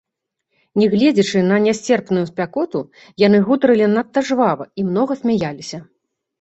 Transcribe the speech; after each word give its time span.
Нягледзячы 0.83 1.43
на 1.49 1.57
нясцерпную 1.65 2.23
спякоту, 2.31 2.79
яны 3.27 3.43
гутарылі 3.53 3.93
надта 3.95 4.19
жвава 4.33 4.71
і 4.79 4.91
многа 4.91 5.23
смяяліся. 5.25 5.79